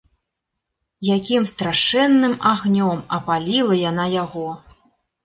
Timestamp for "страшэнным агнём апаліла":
1.51-3.77